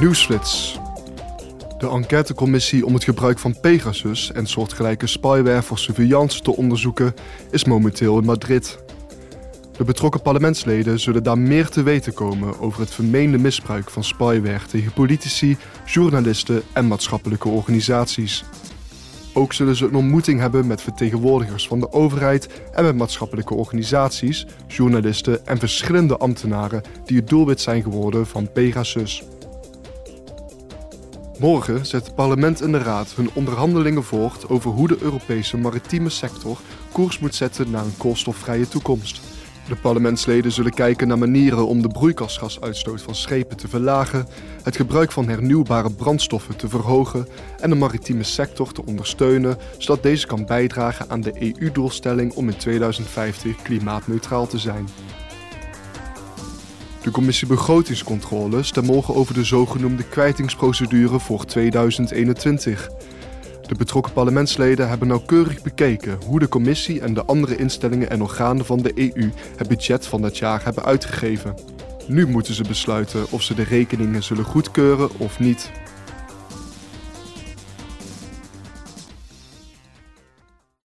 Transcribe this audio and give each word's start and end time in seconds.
Nieuwsflits. 0.00 0.78
De 1.78 1.88
enquêtecommissie 1.88 2.86
om 2.86 2.94
het 2.94 3.04
gebruik 3.04 3.38
van 3.38 3.60
Pegasus 3.60 4.32
en 4.32 4.46
soortgelijke 4.46 5.06
spyware 5.06 5.62
voor 5.62 5.78
surveillance 5.78 6.40
te 6.40 6.56
onderzoeken 6.56 7.14
is 7.50 7.64
momenteel 7.64 8.18
in 8.18 8.24
Madrid. 8.24 8.78
De 9.76 9.84
betrokken 9.84 10.22
parlementsleden 10.22 11.00
zullen 11.00 11.22
daar 11.22 11.38
meer 11.38 11.68
te 11.68 11.82
weten 11.82 12.12
komen 12.12 12.60
over 12.60 12.80
het 12.80 12.90
vermeende 12.90 13.38
misbruik 13.38 13.90
van 13.90 14.04
spyware 14.04 14.66
tegen 14.70 14.92
politici, 14.92 15.56
journalisten 15.84 16.62
en 16.72 16.86
maatschappelijke 16.86 17.48
organisaties. 17.48 18.44
Ook 19.32 19.52
zullen 19.52 19.76
ze 19.76 19.86
een 19.86 19.94
ontmoeting 19.94 20.40
hebben 20.40 20.66
met 20.66 20.82
vertegenwoordigers 20.82 21.66
van 21.66 21.80
de 21.80 21.92
overheid 21.92 22.48
en 22.72 22.84
met 22.84 22.96
maatschappelijke 22.96 23.54
organisaties, 23.54 24.46
journalisten 24.66 25.46
en 25.46 25.58
verschillende 25.58 26.16
ambtenaren 26.16 26.82
die 27.04 27.16
het 27.16 27.28
doelwit 27.28 27.60
zijn 27.60 27.82
geworden 27.82 28.26
van 28.26 28.52
Pegasus. 28.52 29.22
Morgen 31.38 31.86
zet 31.86 32.06
het 32.06 32.14
parlement 32.14 32.60
en 32.60 32.72
de 32.72 32.78
raad 32.78 33.12
hun 33.14 33.30
onderhandelingen 33.34 34.04
voort 34.04 34.48
over 34.48 34.70
hoe 34.70 34.88
de 34.88 34.98
Europese 35.00 35.56
maritieme 35.56 36.08
sector 36.08 36.58
koers 36.92 37.18
moet 37.18 37.34
zetten 37.34 37.70
naar 37.70 37.84
een 37.84 37.96
koolstofvrije 37.96 38.68
toekomst. 38.68 39.20
De 39.68 39.76
parlementsleden 39.76 40.52
zullen 40.52 40.74
kijken 40.74 41.08
naar 41.08 41.18
manieren 41.18 41.66
om 41.66 41.82
de 41.82 41.88
broeikasgasuitstoot 41.88 43.02
van 43.02 43.14
schepen 43.14 43.56
te 43.56 43.68
verlagen, 43.68 44.26
het 44.62 44.76
gebruik 44.76 45.12
van 45.12 45.28
hernieuwbare 45.28 45.90
brandstoffen 45.90 46.56
te 46.56 46.68
verhogen 46.68 47.28
en 47.60 47.70
de 47.70 47.76
maritieme 47.76 48.22
sector 48.22 48.72
te 48.72 48.86
ondersteunen, 48.86 49.58
zodat 49.78 50.02
deze 50.02 50.26
kan 50.26 50.46
bijdragen 50.46 51.10
aan 51.10 51.20
de 51.20 51.54
EU-doelstelling 51.58 52.32
om 52.32 52.48
in 52.48 52.56
2050 52.56 53.62
klimaatneutraal 53.62 54.46
te 54.46 54.58
zijn. 54.58 54.88
De 57.06 57.12
commissie 57.12 57.48
Begrotingscontrole 57.48 58.62
stemt 58.62 58.86
morgen 58.86 59.14
over 59.14 59.34
de 59.34 59.44
zogenoemde 59.44 60.02
kwijtingsprocedure 60.02 61.20
voor 61.20 61.44
2021. 61.44 62.88
De 63.66 63.74
betrokken 63.74 64.12
parlementsleden 64.12 64.88
hebben 64.88 65.08
nauwkeurig 65.08 65.62
bekeken 65.62 66.18
hoe 66.26 66.38
de 66.38 66.48
commissie 66.48 67.00
en 67.00 67.14
de 67.14 67.24
andere 67.24 67.56
instellingen 67.56 68.10
en 68.10 68.22
organen 68.22 68.64
van 68.64 68.78
de 68.78 68.92
EU 69.14 69.30
het 69.56 69.68
budget 69.68 70.06
van 70.06 70.22
dat 70.22 70.38
jaar 70.38 70.64
hebben 70.64 70.84
uitgegeven. 70.84 71.54
Nu 72.06 72.26
moeten 72.26 72.54
ze 72.54 72.62
besluiten 72.62 73.26
of 73.30 73.42
ze 73.42 73.54
de 73.54 73.64
rekeningen 73.64 74.22
zullen 74.22 74.44
goedkeuren 74.44 75.10
of 75.18 75.38
niet. 75.38 75.70